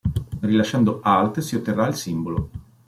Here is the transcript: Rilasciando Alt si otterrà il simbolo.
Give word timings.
Rilasciando 0.39 0.99
Alt 1.03 1.41
si 1.41 1.55
otterrà 1.55 1.85
il 1.87 1.93
simbolo. 1.93 2.49